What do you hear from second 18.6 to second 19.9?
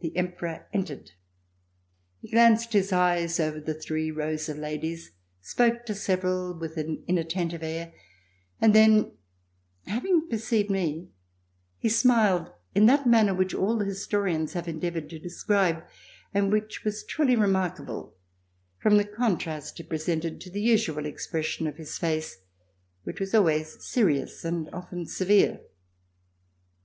from the contrast it